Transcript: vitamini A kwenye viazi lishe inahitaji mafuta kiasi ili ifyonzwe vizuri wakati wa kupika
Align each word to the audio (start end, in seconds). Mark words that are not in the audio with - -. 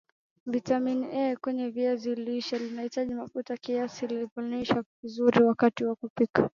vitamini 0.45 1.05
A 1.11 1.35
kwenye 1.35 1.69
viazi 1.69 2.15
lishe 2.15 2.57
inahitaji 2.67 3.13
mafuta 3.13 3.57
kiasi 3.57 4.05
ili 4.05 4.23
ifyonzwe 4.23 4.83
vizuri 5.03 5.43
wakati 5.43 5.85
wa 5.85 5.95
kupika 5.95 6.49